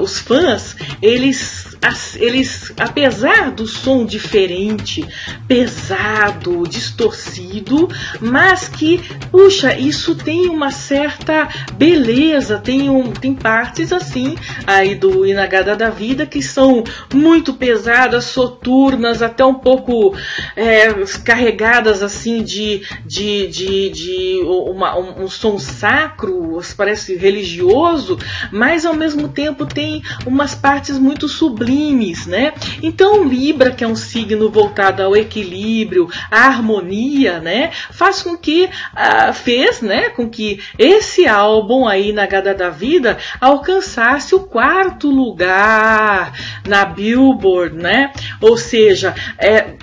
os 0.02 0.18
fãs, 0.18 0.74
eles, 1.00 1.76
as, 1.80 2.16
eles, 2.16 2.72
apesar 2.76 3.52
do 3.52 3.68
som 3.68 4.04
diferente, 4.04 5.06
pesado, 5.46 6.64
distorcido, 6.68 7.88
mas 8.20 8.68
que, 8.68 9.00
puxa, 9.30 9.78
isso 9.78 10.16
tem 10.16 10.48
uma 10.48 10.72
certa 10.72 11.48
beleza 11.74 12.58
tem, 12.58 12.90
um, 12.90 13.12
tem 13.12 13.32
partes 13.32 13.92
assim 13.92 14.34
aí 14.66 14.96
do 14.96 15.24
Inagada 15.24 15.76
da 15.76 15.88
Vida 15.88 16.26
que 16.26 16.42
são 16.42 16.82
muito 17.14 17.54
pesadas, 17.54 18.24
soturnas, 18.24 19.22
até 19.22 19.44
um 19.44 19.54
pouco 19.54 20.16
é, 20.56 20.92
carregadas 21.24 22.02
assim 22.02 22.42
de, 22.42 22.82
de, 23.04 23.46
de, 23.46 23.90
de 23.90 24.40
uma, 24.42 24.98
um, 24.98 25.24
um 25.24 25.28
som 25.28 25.58
sacro, 25.58 26.60
parece 26.76 27.14
religioso, 27.16 28.15
mas 28.50 28.84
ao 28.84 28.94
mesmo 28.94 29.28
tempo 29.28 29.66
tem 29.66 30.02
umas 30.26 30.54
partes 30.54 30.98
muito 30.98 31.28
sublimes, 31.28 32.26
né? 32.26 32.52
Então 32.82 33.24
Libra, 33.24 33.70
que 33.70 33.84
é 33.84 33.88
um 33.88 33.96
signo 33.96 34.50
voltado 34.50 35.02
ao 35.02 35.16
equilíbrio, 35.16 36.08
à 36.30 36.46
harmonia, 36.46 37.40
né, 37.40 37.70
faz 37.90 38.22
com 38.22 38.36
que 38.36 38.64
uh, 38.64 39.32
fez, 39.32 39.80
né, 39.80 40.10
com 40.10 40.28
que 40.28 40.60
esse 40.78 41.26
álbum 41.26 41.86
aí 41.86 42.12
na 42.12 42.26
Gada 42.26 42.54
da 42.54 42.70
Vida 42.70 43.18
alcançasse 43.40 44.34
o 44.34 44.40
quarto 44.40 45.10
lugar 45.10 46.32
na 46.66 46.84
Billboard, 46.84 47.76
né? 47.76 48.12
Ou 48.40 48.56
seja, 48.56 49.14
é, 49.38 49.74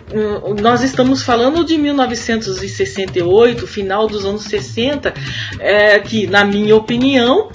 nós 0.62 0.84
estamos 0.84 1.24
falando 1.24 1.64
de 1.64 1.78
1968, 1.78 3.68
final 3.68 4.08
dos 4.08 4.26
anos 4.26 4.44
60, 4.44 5.14
é, 5.60 6.00
que, 6.00 6.28
na 6.28 6.44
minha 6.44 6.76
opinião, 6.76 7.50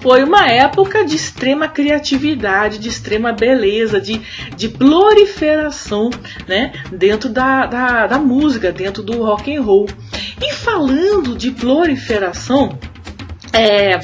foi 0.00 0.22
uma 0.22 0.46
época 0.46 1.04
de 1.04 1.16
extrema 1.16 1.68
criatividade, 1.68 2.78
de 2.78 2.88
extrema 2.88 3.32
beleza, 3.32 4.00
de, 4.00 4.20
de 4.56 4.68
proliferação 4.68 6.10
né, 6.46 6.72
dentro 6.92 7.28
da, 7.28 7.66
da, 7.66 8.06
da 8.06 8.18
música, 8.18 8.72
dentro 8.72 9.02
do 9.02 9.22
rock 9.22 9.54
and 9.54 9.62
roll. 9.62 9.86
E 10.40 10.52
falando 10.54 11.36
de 11.36 11.50
proliferação, 11.50 12.78
é, 13.52 13.98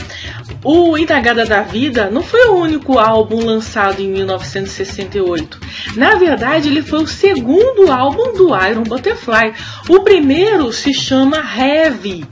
o 0.65 0.97
Indagada 0.97 1.45
da 1.45 1.63
Vida 1.63 2.11
não 2.11 2.23
foi 2.23 2.49
o 2.49 2.55
único 2.55 2.99
álbum 2.99 3.45
lançado 3.45 4.01
em 4.01 4.09
1968. 4.09 5.61
Na 5.97 6.17
verdade, 6.17 6.69
ele 6.69 6.83
foi 6.83 7.03
o 7.03 7.07
segundo 7.07 7.93
álbum 7.93 8.33
do 8.33 8.49
Iron 8.67 8.83
Butterfly. 8.83 9.53
O 9.89 10.01
primeiro 10.01 10.73
se 10.73 10.95
chama 10.95 11.37
Heavy. 11.37 12.25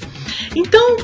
Então, 0.56 0.96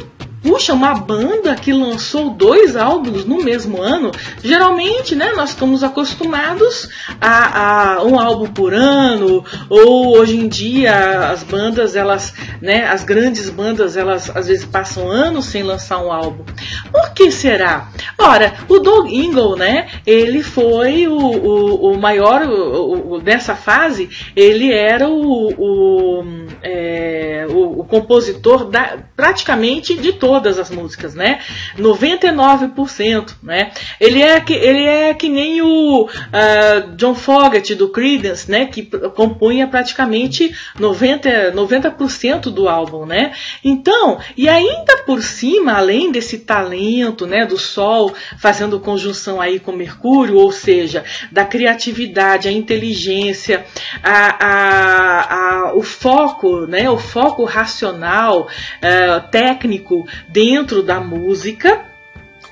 Puxa, 0.49 0.73
uma 0.73 0.95
banda 0.95 1.55
que 1.55 1.75
lançou 1.75 2.31
dois 2.31 2.75
álbuns 2.75 3.27
no 3.27 3.45
mesmo 3.45 3.83
ano, 3.83 4.11
geralmente, 4.43 5.15
né, 5.15 5.31
nós 5.37 5.51
estamos 5.51 5.85
acostumados 5.85 6.89
a, 7.21 7.97
a, 7.97 8.03
um 8.03 8.19
álbum 8.19 8.47
por 8.47 8.73
ano, 8.73 9.45
ou 9.69 10.17
hoje 10.17 10.37
em 10.37 10.49
dia 10.49 11.29
as 11.29 11.43
bandas, 11.43 11.95
elas, 11.95 12.33
né, 12.63 12.87
as 12.87 13.05
grandes 13.05 13.51
bandas, 13.51 13.95
elas 13.95 14.35
às 14.35 14.47
vezes 14.47 14.65
passam 14.65 15.11
anos 15.11 15.45
sem 15.45 15.63
lançar 15.63 16.03
um 16.03 16.11
álbum. 16.11 16.45
Por 16.91 17.13
que 17.13 17.31
será? 17.31 17.91
Ora, 18.17 18.55
o 18.71 18.79
Doug 18.79 19.07
Ingle, 19.07 19.55
né, 19.55 19.89
ele 20.07 20.43
foi 20.43 21.07
o, 21.07 21.15
o, 21.15 21.93
o 21.93 21.99
maior, 21.99 22.41
o, 22.49 23.17
o, 23.17 23.23
fase, 23.55 24.09
ele 24.35 24.73
era 24.73 25.11
o, 25.11 25.53
o, 25.59 26.25
é, 26.63 27.47
o, 27.51 27.85
compositor 27.85 28.65
da, 28.65 28.97
praticamente 29.15 29.95
de 29.95 30.15
todo 30.15 30.38
todas 30.39 30.57
as 30.57 30.71
músicas, 30.71 31.15
né? 31.17 31.41
99%, 31.77 33.35
né? 33.43 33.73
Ele 34.01 34.23
é 34.23 34.41
que, 34.41 34.55
ele 34.55 34.85
é 34.85 35.13
que 35.13 35.29
nem 35.29 35.61
o 35.61 36.05
uh, 36.05 36.97
John 36.97 37.15
Fogerty 37.15 37.75
do 37.75 37.89
Creedence, 37.89 38.49
né? 38.49 38.67
Que 38.67 38.85
compunha 38.85 39.67
praticamente 39.67 40.55
90%, 40.79 41.53
90 41.55 42.51
do 42.53 42.69
álbum, 42.69 43.05
né? 43.05 43.33
Então, 43.65 44.19
e 44.37 44.49
ainda 44.49 44.99
por 45.05 45.23
cima, 45.23 45.73
além 45.73 46.13
desse 46.13 46.39
talento, 46.39 47.27
né? 47.27 47.45
Do 47.45 47.59
Sol 47.59 48.15
fazendo 48.39 48.79
conjunção 48.79 49.41
aí 49.41 49.59
com 49.59 49.73
Mercúrio, 49.73 50.37
ou 50.37 50.53
seja, 50.53 51.05
da 51.33 51.45
criatividade, 51.45 52.47
a 52.47 52.53
inteligência, 52.53 53.67
a, 54.05 54.47
a, 54.47 55.67
a 55.67 55.75
o 55.75 55.83
foco, 55.83 56.67
né? 56.67 56.89
O 56.89 56.99
foco 56.99 57.45
racional, 57.45 58.43
uh, 58.43 59.31
técnico 59.33 60.07
dentro 60.27 60.83
da 60.83 61.01
música. 61.01 61.87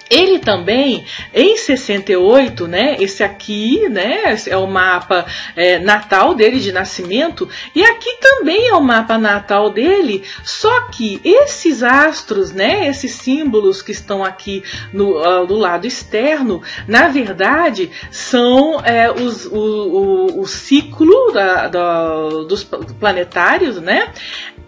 Ele 0.08 0.38
também, 0.38 1.04
em 1.34 1.56
68, 1.56 2.68
né? 2.68 2.96
Esse 3.00 3.24
aqui, 3.24 3.88
né? 3.88 4.36
É 4.46 4.56
o 4.56 4.66
mapa 4.66 5.26
é, 5.56 5.80
natal 5.80 6.34
dele 6.34 6.60
de 6.60 6.70
nascimento 6.70 7.48
e 7.74 7.84
aqui 7.84 8.18
também 8.20 8.68
é 8.68 8.74
o 8.74 8.80
mapa 8.80 9.18
natal 9.18 9.70
dele. 9.70 10.22
Só 10.44 10.82
que 10.90 11.20
esses 11.24 11.82
astros, 11.82 12.52
né? 12.52 12.86
Esses 12.86 13.12
símbolos 13.12 13.82
que 13.82 13.90
estão 13.90 14.24
aqui 14.24 14.62
no 14.92 15.18
uh, 15.18 15.44
do 15.44 15.56
lado 15.56 15.86
externo, 15.86 16.62
na 16.86 17.08
verdade, 17.08 17.90
são 18.10 18.80
é, 18.84 19.10
os, 19.10 19.44
o, 19.46 19.56
o, 19.56 20.40
o 20.40 20.46
ciclo 20.46 21.32
da, 21.32 21.66
da, 21.66 22.28
dos 22.46 22.62
planetários, 22.62 23.80
né? 23.80 24.12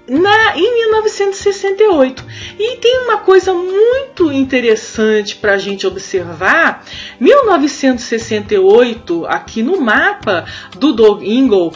Na, 0.09 0.57
em 0.57 0.87
1968. 0.87 2.25
E 2.59 2.79
tem 2.79 3.05
uma 3.05 3.19
coisa 3.19 3.53
muito 3.53 4.33
interessante 4.33 5.37
para 5.37 5.53
a 5.55 5.59
gente 5.59 5.87
observar. 5.87 6.85
1968, 7.21 9.27
aqui 9.27 9.63
no 9.63 9.81
mapa 9.81 10.45
do 10.77 10.93
Doug 10.93 11.23
Ingle, 11.23 11.73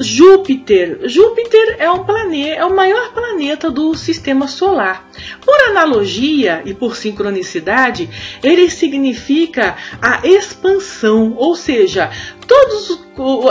Júpiter. 0.00 1.00
Júpiter 1.04 1.76
é 1.78 1.90
um 1.90 2.04
planeta, 2.04 2.60
é 2.60 2.64
o 2.64 2.74
maior 2.74 3.12
planeta 3.12 3.70
do 3.70 3.94
sistema 3.94 4.46
solar. 4.46 5.10
Por 5.44 5.68
analogia 5.68 6.62
e 6.64 6.72
por 6.72 6.96
sincronicidade, 6.96 8.08
ele 8.42 8.70
significa 8.70 9.76
a 10.00 10.26
expansão, 10.26 11.34
ou 11.36 11.54
seja, 11.56 12.10
todos 12.46 13.00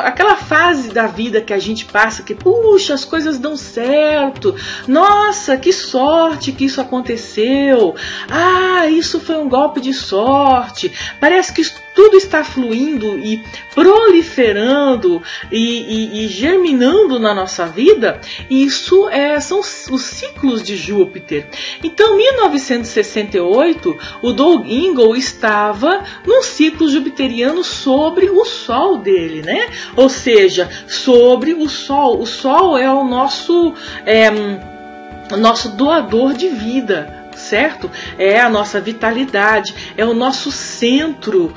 aquela 0.02 0.36
fase 0.36 0.90
da 0.90 1.08
vida 1.08 1.42
que 1.42 1.54
a 1.54 1.60
gente 1.60 1.86
passa 1.86 2.24
que 2.24 2.34
puxa 2.36 2.94
as 2.94 3.06
coisas 3.06 3.40
dão 3.40 3.56
certo. 3.56 4.56
Nossa 4.88 5.58
que 5.58 5.72
sorte 5.72 6.52
que 6.52 6.66
isso 6.66 6.82
aconteceu. 6.82 7.96
Ah 8.30 8.88
isso 8.88 9.20
foi 9.20 9.38
um 9.38 9.50
golpe 9.50 9.80
de 9.80 9.94
sorte. 9.94 10.92
Parece 11.20 11.54
que 11.54 11.62
tudo 11.94 12.18
está 12.18 12.44
fluindo 12.44 13.18
e 13.18 13.44
proliferando 13.74 15.22
e, 15.52 15.58
e, 15.58 16.26
e 16.26 16.28
germinando 16.28 17.20
na 17.20 17.34
nossa 17.34 17.66
vida, 17.66 18.20
isso 18.50 19.10
é, 19.10 19.40
são 19.40 19.60
os 19.60 20.02
ciclos 20.02 20.64
de 20.64 20.76
Júpiter. 20.76 21.48
Então, 21.84 22.14
em 22.16 22.18
1968, 22.18 23.98
o 24.22 24.32
Doug 24.32 24.68
Ingle 24.68 25.16
estava 25.16 26.04
num 26.26 26.42
ciclo 26.42 26.90
jupiteriano 26.90 27.64
sobre 27.64 28.30
o 28.30 28.46
Sol 28.46 28.98
dele, 28.98 29.42
né? 29.42 29.70
Ou 29.96 30.10
seja, 30.10 30.70
sobre 30.88 31.54
o 31.54 31.68
Sol. 31.70 32.22
O 32.22 32.26
Sol 32.26 32.78
é 32.78 32.92
o 32.92 33.04
nosso, 33.04 33.74
é, 34.06 34.30
o 35.32 35.38
nosso 35.38 35.70
doador 35.70 36.34
de 36.34 36.50
vida 36.50 37.21
certo? 37.38 37.90
É 38.18 38.40
a 38.40 38.50
nossa 38.50 38.80
vitalidade, 38.80 39.94
é 39.98 40.06
o 40.06 40.14
nosso 40.14 40.52
centro 40.52 41.46
uh, 41.46 41.54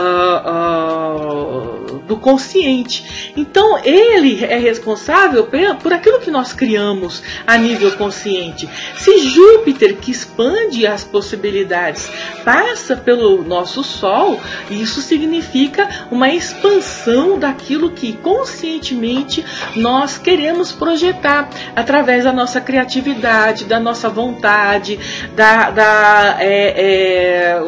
uh, 0.00 1.96
uh, 1.96 1.98
do 2.00 2.16
consciente. 2.16 3.32
Então, 3.36 3.78
ele 3.84 4.44
é 4.44 4.58
responsável 4.58 5.48
por 5.82 5.92
aquilo 5.92 6.20
que 6.20 6.30
nós 6.30 6.52
criamos 6.52 7.22
a 7.46 7.56
nível 7.56 7.92
consciente. 7.92 8.68
Se 8.96 9.18
Júpiter, 9.28 9.96
que 9.96 10.10
expande 10.10 10.86
as 10.86 11.04
possibilidades, 11.04 12.10
passa 12.44 12.96
pelo 12.96 13.42
nosso 13.42 13.82
Sol, 13.82 14.40
isso 14.70 15.00
significa 15.00 16.06
uma 16.10 16.28
expansão 16.28 17.38
daquilo 17.38 17.90
que 17.90 18.12
conscientemente 18.12 19.44
nós 19.76 20.18
queremos 20.18 20.72
projetar 20.72 21.48
através 21.74 22.24
da 22.24 22.32
nossa 22.32 22.60
criatividade, 22.60 23.64
da 23.64 23.80
nossa 23.80 24.08
vontade, 24.08 24.91
da, 25.34 25.70
da 25.70 26.36
é, 26.40 27.54
é, 27.54 27.60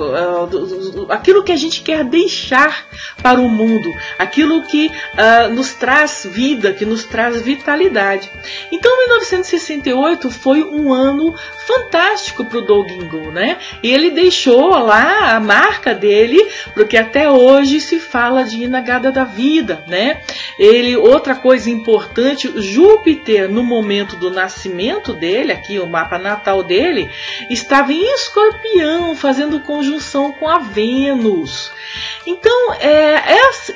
do, 0.50 1.06
aquilo 1.10 1.42
que 1.42 1.52
a 1.52 1.56
gente 1.56 1.82
quer 1.82 2.04
deixar 2.04 2.86
para 3.24 3.40
o 3.40 3.48
mundo, 3.48 3.90
aquilo 4.18 4.64
que 4.64 4.88
uh, 4.88 5.50
nos 5.54 5.72
traz 5.72 6.28
vida, 6.30 6.74
que 6.74 6.84
nos 6.84 7.04
traz 7.04 7.40
vitalidade. 7.40 8.30
Então, 8.70 8.98
1968 8.98 10.30
foi 10.30 10.62
um 10.62 10.92
ano 10.92 11.34
fantástico 11.66 12.44
para 12.44 12.58
o 12.58 12.66
Doug 12.66 12.90
Ingle, 12.90 13.32
né? 13.32 13.56
E 13.82 13.90
ele 13.90 14.10
deixou 14.10 14.68
lá 14.68 15.36
a 15.36 15.40
marca 15.40 15.94
dele, 15.94 16.38
porque 16.74 16.98
até 16.98 17.30
hoje 17.30 17.80
se 17.80 17.98
fala 17.98 18.44
de 18.44 18.62
Inagada 18.62 19.10
da 19.10 19.24
Vida, 19.24 19.82
né? 19.88 20.20
Ele, 20.58 20.94
outra 20.94 21.34
coisa 21.34 21.70
importante, 21.70 22.52
Júpiter 22.60 23.48
no 23.48 23.64
momento 23.64 24.16
do 24.16 24.30
nascimento 24.30 25.14
dele, 25.14 25.50
aqui 25.50 25.78
o 25.78 25.86
mapa 25.86 26.18
natal 26.18 26.62
dele, 26.62 27.08
estava 27.48 27.90
em 27.90 28.04
Escorpião, 28.12 29.16
fazendo 29.16 29.60
conjunção 29.60 30.30
com 30.30 30.46
a 30.46 30.58
Vênus. 30.58 31.72
Então, 32.26 32.72
é, 32.74 33.22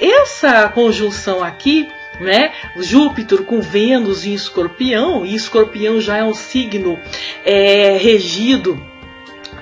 essa 0.01 0.69
conjunção 0.69 1.43
aqui 1.43 1.89
né? 2.21 2.53
Júpiter 2.77 3.45
com 3.45 3.61
Vênus 3.61 4.27
em 4.27 4.35
Escorpião, 4.35 5.25
e 5.25 5.35
Escorpião 5.35 6.01
já 6.01 6.17
é 6.17 6.25
um 6.25 6.35
signo 6.35 6.99
é, 7.45 7.97
regido 7.97 8.81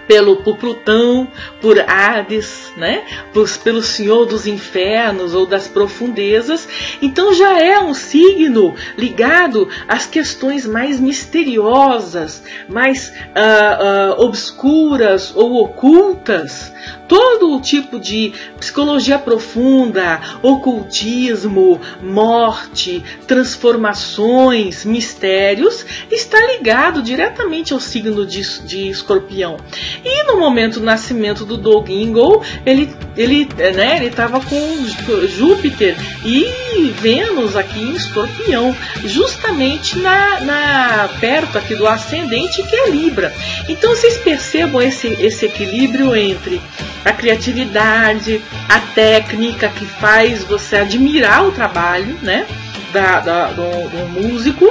pelo 0.06 0.36
por 0.36 0.56
Plutão, 0.56 1.28
por 1.60 1.78
Hades, 1.80 2.72
né? 2.76 3.02
Por, 3.32 3.48
pelo 3.58 3.82
Senhor 3.82 4.24
dos 4.24 4.46
Infernos 4.46 5.34
ou 5.34 5.46
das 5.46 5.68
profundezas. 5.68 6.68
Então 7.02 7.34
já 7.34 7.60
é 7.60 7.80
um 7.80 7.92
signo 7.92 8.74
ligado 8.96 9.68
às 9.88 10.06
questões 10.06 10.66
mais 10.66 11.00
misteriosas, 11.00 12.42
mais 12.68 13.08
uh, 13.08 14.20
uh, 14.20 14.24
obscuras 14.24 15.34
ou 15.34 15.64
ocultas 15.64 16.72
todo 17.08 17.54
o 17.54 17.60
tipo 17.60 17.98
de 17.98 18.32
psicologia 18.58 19.18
profunda, 19.18 20.20
ocultismo, 20.42 21.80
morte, 22.02 23.02
transformações, 23.26 24.84
mistérios, 24.84 25.84
está 26.10 26.38
ligado 26.52 27.02
diretamente 27.02 27.72
ao 27.72 27.80
signo 27.80 28.26
de, 28.26 28.42
de 28.62 28.88
escorpião. 28.88 29.56
E 30.04 30.24
no 30.24 30.38
momento 30.38 30.80
do 30.80 30.86
nascimento 30.86 31.44
do 31.44 31.56
Doug 31.56 31.88
Ingle, 31.88 32.42
ele 32.64 32.94
ele 33.16 33.48
né, 33.56 33.96
ele 33.96 34.06
estava 34.06 34.40
com 34.40 34.86
Júpiter 35.26 35.96
e 36.24 36.92
Vênus 37.00 37.56
aqui 37.56 37.78
em 37.80 37.94
escorpião, 37.94 38.76
justamente 39.04 39.98
na, 39.98 40.40
na 40.40 41.08
perto 41.20 41.56
aqui 41.58 41.74
do 41.74 41.86
ascendente 41.86 42.62
que 42.62 42.76
é 42.76 42.90
Libra. 42.90 43.32
Então 43.68 43.94
vocês 43.94 44.18
percebam 44.18 44.82
esse, 44.82 45.08
esse 45.20 45.46
equilíbrio 45.46 46.14
entre 46.14 46.60
a 47.04 47.12
criatividade, 47.12 48.42
a 48.68 48.80
técnica 48.80 49.68
que 49.68 49.84
faz 49.84 50.44
você 50.44 50.76
admirar 50.76 51.46
o 51.46 51.52
trabalho, 51.52 52.18
né? 52.22 52.46
Da, 52.92 53.20
da 53.20 53.46
do, 53.48 53.88
do 53.88 54.08
músico 54.08 54.70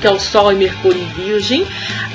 que 0.00 0.06
é 0.06 0.10
o 0.10 0.18
Sol 0.18 0.52
e 0.52 0.56
Mercúrio 0.56 1.00
em 1.00 1.08
Virgem, 1.24 1.66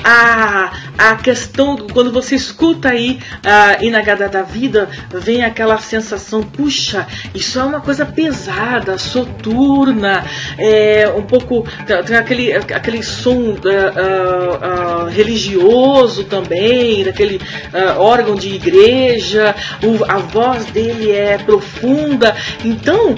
a, 0.04 0.72
a 0.98 1.16
questão, 1.16 1.76
quando 1.92 2.12
você 2.12 2.34
escuta 2.34 2.88
aí 2.88 3.20
a 3.44 3.82
Inagada 3.82 4.28
da 4.28 4.42
Vida, 4.42 4.88
vem 5.12 5.44
aquela 5.44 5.78
sensação, 5.78 6.42
puxa, 6.42 7.06
isso 7.34 7.58
é 7.58 7.62
uma 7.62 7.80
coisa 7.80 8.04
pesada, 8.04 8.98
soturna, 8.98 10.24
é, 10.58 11.08
um 11.16 11.22
pouco, 11.22 11.66
tem 12.06 12.16
aquele, 12.16 12.52
aquele 12.52 13.02
som 13.02 13.32
uh, 13.32 13.54
uh, 13.54 15.04
uh, 15.04 15.08
religioso 15.08 16.24
também, 16.24 17.04
daquele 17.04 17.40
órgão 17.96 18.34
de 18.34 18.54
igreja, 18.54 19.54
o, 19.82 20.04
a 20.10 20.18
voz 20.18 20.66
dele 20.66 21.10
é 21.10 21.38
profunda, 21.38 22.34
então 22.64 23.14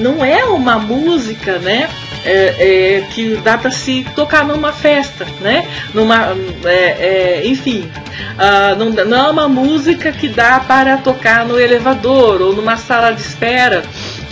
não 0.00 0.24
é 0.24 0.44
uma 0.44 0.78
música, 0.78 1.58
né? 1.58 1.88
É, 2.24 2.98
é, 2.98 3.00
que 3.10 3.34
dá 3.36 3.58
para 3.58 3.70
se 3.72 4.06
tocar 4.14 4.44
numa 4.44 4.72
festa, 4.72 5.26
né? 5.40 5.66
Numa, 5.92 6.36
é, 6.64 7.40
é 7.40 7.42
enfim, 7.46 7.90
uh, 8.38 8.76
não, 8.76 8.90
não 9.04 9.26
é 9.26 9.30
uma 9.30 9.48
música 9.48 10.12
que 10.12 10.28
dá 10.28 10.60
para 10.60 10.98
tocar 10.98 11.44
no 11.44 11.58
elevador 11.58 12.40
ou 12.40 12.54
numa 12.54 12.76
sala 12.76 13.10
de 13.10 13.20
espera 13.20 13.82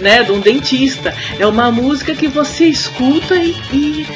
né, 0.00 0.22
de 0.22 0.32
um 0.32 0.40
dentista. 0.40 1.14
É 1.38 1.46
uma 1.46 1.70
música 1.70 2.14
que 2.14 2.26
você 2.26 2.66
escuta 2.66 3.36
e, 3.36 3.54
e 3.72 4.06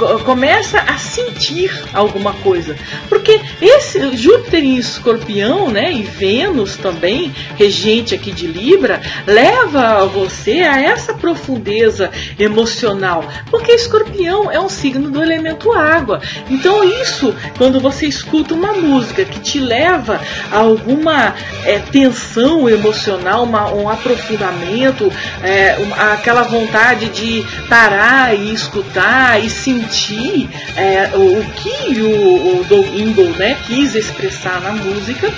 uh, 0.00 0.18
começa 0.20 0.80
a 0.80 0.98
sentir 0.98 1.70
alguma 1.92 2.32
coisa. 2.34 2.76
Porque 3.08 3.40
esse 3.60 4.16
Júpiter 4.16 4.64
em 4.64 4.76
Escorpião, 4.76 5.70
né, 5.70 5.92
e 5.92 6.02
Vênus 6.02 6.76
também, 6.76 7.32
regente 7.56 8.14
aqui 8.14 8.32
de 8.32 8.46
Libra, 8.46 9.00
leva 9.26 10.06
você 10.06 10.62
a 10.62 10.80
essa 10.80 11.14
profundeza 11.14 12.10
emocional. 12.38 13.24
Porque 13.50 13.72
Escorpião 13.72 14.50
é 14.50 14.60
um 14.60 14.68
signo 14.68 15.10
do 15.10 15.22
elemento 15.22 15.72
água. 15.72 16.20
Então 16.48 16.84
isso, 16.84 17.34
quando 17.56 17.80
você 17.80 18.06
escuta 18.06 18.54
uma 18.54 18.72
música 18.72 19.24
que 19.24 19.40
te 19.40 19.58
leva 19.58 20.20
a 20.50 20.58
alguma 20.58 21.34
é, 21.64 21.78
tensão 21.78 22.68
emocional, 22.68 23.44
uma, 23.44 23.70
um 23.72 23.88
aprofundamento 23.88 24.93
é, 25.42 25.76
aquela 26.12 26.42
vontade 26.42 27.08
de 27.08 27.44
parar 27.68 28.34
e 28.34 28.52
escutar 28.52 29.42
e 29.42 29.50
sentir 29.50 30.48
é, 30.76 31.10
o, 31.14 31.40
o, 31.40 31.44
que 31.52 32.00
o, 32.00 32.60
o 32.60 32.64
Doug 32.68 32.86
Ingle 32.94 33.30
né, 33.36 33.56
quis 33.66 33.94
expressar 33.94 34.60
na 34.60 34.72
música 34.72 35.32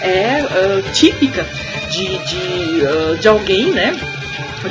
é 0.00 0.44
uh, 0.44 0.92
típica 0.92 1.46
de, 1.90 2.18
de, 2.18 2.82
uh, 2.84 3.18
de 3.18 3.28
alguém, 3.28 3.72
né? 3.72 3.98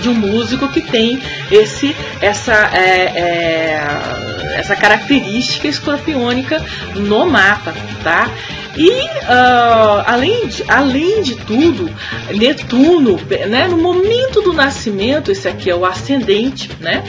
de 0.02 0.10
um 0.10 0.14
músico 0.14 0.68
que 0.68 0.82
tem 0.82 1.22
esse 1.50 1.96
essa 2.22 2.70
é, 2.74 3.14
é, 3.16 4.58
essa 4.58 4.76
característica 4.76 5.68
escorpiônica 5.68 6.64
no 6.96 7.26
mapa, 7.26 7.74
tá? 8.04 8.30
E 8.78 8.92
uh, 8.92 10.04
além, 10.06 10.48
de, 10.48 10.64
além 10.68 11.22
de 11.24 11.36
tudo, 11.36 11.90
Netuno, 12.32 13.20
né, 13.50 13.68
no 13.68 13.78
momento 13.78 14.42
do 14.42 14.54
nascimento, 14.54 15.32
esse 15.32 15.48
aqui 15.48 15.70
é 15.70 15.76
o 15.76 15.84
ascendente, 15.84 16.70
né? 16.80 17.04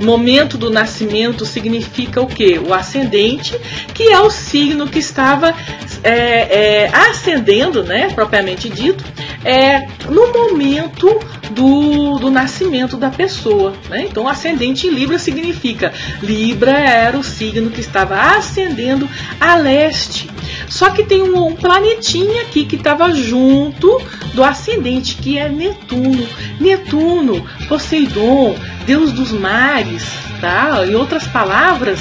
Momento 0.00 0.58
do 0.58 0.70
nascimento 0.70 1.46
significa 1.46 2.20
o 2.20 2.26
que? 2.26 2.58
O 2.58 2.74
ascendente, 2.74 3.58
que 3.94 4.12
é 4.12 4.20
o 4.20 4.30
signo 4.30 4.86
que 4.86 4.98
estava 4.98 5.54
é, 6.02 6.84
é, 6.84 6.90
ascendendo, 6.92 7.82
né, 7.82 8.10
propriamente 8.14 8.68
dito, 8.68 9.02
é, 9.44 9.86
no 10.10 10.32
momento 10.32 11.18
do, 11.50 12.18
do 12.18 12.30
nascimento 12.30 12.96
da 12.96 13.10
pessoa. 13.10 13.72
Né? 13.88 14.06
Então, 14.10 14.28
ascendente 14.28 14.86
em 14.86 14.90
Libra 14.90 15.18
significa 15.18 15.92
Libra 16.22 16.72
era 16.72 17.16
o 17.16 17.24
signo 17.24 17.70
que 17.70 17.80
estava 17.80 18.36
ascendendo 18.36 19.08
a 19.40 19.54
leste. 19.56 20.28
Só 20.68 20.90
que 20.90 21.04
tem 21.04 21.22
um, 21.22 21.46
um 21.46 21.54
planetinha 21.54 22.42
aqui 22.42 22.64
que 22.64 22.76
estava 22.76 23.12
junto 23.12 24.00
do 24.32 24.42
ascendente, 24.42 25.16
que 25.16 25.38
é 25.38 25.48
Netuno. 25.48 26.26
Netuno, 26.60 27.46
Poseidon, 27.68 28.54
deus 28.86 29.12
dos 29.12 29.32
mares, 29.32 30.04
tá? 30.40 30.84
Em 30.86 30.94
outras 30.94 31.26
palavras, 31.26 32.00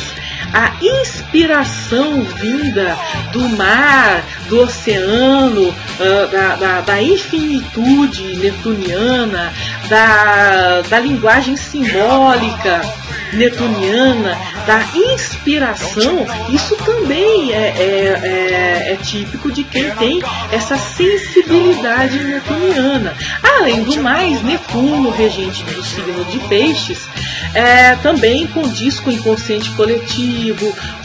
a 0.54 0.74
inspiração 0.82 2.22
vinda 2.24 2.96
do 3.32 3.50
mar, 3.50 4.24
do 4.48 4.62
oceano, 4.62 5.70
uh, 5.70 6.28
da, 6.32 6.56
da, 6.56 6.82
da, 6.82 7.02
infinitude 7.02 8.36
neptuniana, 8.38 9.52
da, 9.90 10.82
da 10.82 11.00
linguagem 11.00 11.56
simbólica 11.56 12.82
netuniana, 13.34 14.38
da 14.66 14.86
inspiração, 14.96 16.26
isso 16.50 16.76
também 16.78 17.52
é, 17.52 17.58
é, 17.58 18.20
é, 18.24 18.94
é, 18.94 18.98
típico 19.02 19.52
de 19.52 19.64
quem 19.64 19.90
tem 19.96 20.22
essa 20.52 20.78
sensibilidade 20.78 22.24
netuniana. 22.24 23.14
Além 23.42 23.84
do 23.84 24.02
mais, 24.02 24.42
Netuno, 24.42 25.10
regente 25.12 25.64
do 25.64 25.84
signo 25.84 26.24
de 26.26 26.40
Peixes, 26.48 27.08
é, 27.54 27.96
também 27.98 28.48
condiz 28.48 29.00
com 29.00 29.10
o 29.10 29.14
inconsciente 29.14 29.72
coletivo, 29.72 30.43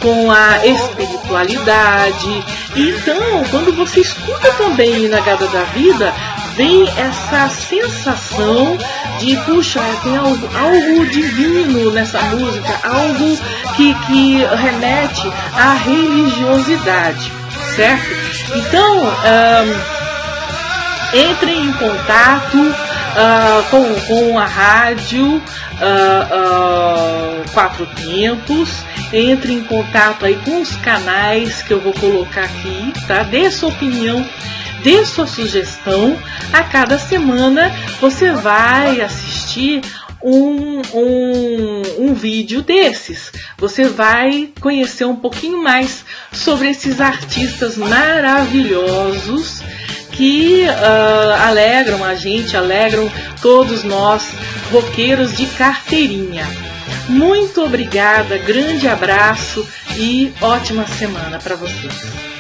com 0.01 0.31
a 0.31 0.67
espiritualidade. 0.67 2.45
Então, 2.75 3.45
quando 3.51 3.75
você 3.77 4.01
escuta 4.01 4.53
também 4.53 5.09
na 5.09 5.21
Gada 5.21 5.47
da 5.49 5.65
Vida, 5.65 6.13
vem 6.57 6.89
essa 6.97 7.49
sensação 7.49 8.77
de, 9.21 9.37
puxa, 9.39 9.81
tem 10.03 10.17
algo, 10.17 10.49
algo 10.57 11.07
divino 11.07 11.91
nessa 11.93 12.21
música, 12.23 12.81
algo 12.83 13.39
que, 13.77 13.95
que 14.07 14.39
remete 14.57 15.31
à 15.55 15.75
religiosidade, 15.75 17.33
certo? 17.77 18.09
Então, 18.57 19.03
entrem 21.13 21.67
em 21.67 21.73
contato 21.75 22.88
uh, 23.15 23.63
com, 23.71 23.95
com 24.07 24.39
a 24.39 24.47
rádio 24.47 25.37
uh, 25.37 25.41
uh, 25.41 27.51
Quatro 27.53 27.87
Tempos, 27.87 28.83
entre 29.13 29.53
em 29.53 29.65
contato 29.65 30.27
aí 30.27 30.37
com 30.45 30.61
os 30.61 30.77
canais 30.77 31.63
que 31.63 31.73
eu 31.73 31.81
vou 31.81 31.93
colocar 31.95 32.45
aqui, 32.45 32.93
tá? 33.07 33.23
Dê 33.23 33.51
sua 33.51 33.71
opinião 33.71 34.25
dê 34.83 35.05
sua 35.05 35.27
sugestão. 35.27 36.17
A 36.53 36.63
cada 36.63 36.99
semana 36.99 37.73
você 38.01 38.31
vai 38.31 39.01
assistir 39.01 39.83
um, 40.23 40.81
um, 40.95 41.83
um 41.99 42.15
vídeo 42.15 42.63
desses. 42.63 43.33
Você 43.57 43.89
vai 43.89 44.51
conhecer 44.61 45.05
um 45.05 45.17
pouquinho 45.17 45.63
mais 45.63 46.05
sobre 46.33 46.69
esses 46.69 47.01
artistas 47.01 47.77
maravilhosos 47.77 49.63
que 50.19 50.65
uh, 50.65 51.43
alegram 51.47 52.05
a 52.05 52.17
gente, 52.17 52.57
alegram 52.57 53.09
todos 53.41 53.85
nós, 53.85 54.33
roqueiros 54.73 55.37
de 55.37 55.47
carteirinha. 55.47 56.45
Muito 57.09 57.63
obrigada, 57.63 58.37
grande 58.37 58.89
abraço 58.89 59.65
e 59.97 60.33
ótima 60.41 60.85
semana 60.89 61.39
para 61.39 61.55
vocês. 61.55 62.38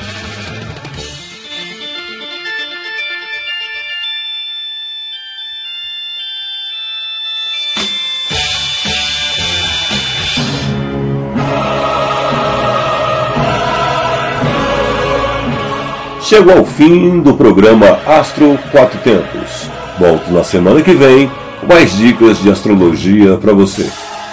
Chegou 16.28 16.58
ao 16.58 16.66
fim 16.66 17.20
do 17.20 17.32
programa 17.32 18.00
Astro 18.06 18.58
Quatro 18.70 18.98
Tempos. 18.98 19.70
Volto 19.98 20.30
na 20.30 20.44
semana 20.44 20.82
que 20.82 20.92
vem 20.92 21.30
com 21.58 21.66
mais 21.66 21.96
dicas 21.96 22.38
de 22.42 22.50
astrologia 22.50 23.38
para 23.38 23.54
você. 23.54 23.88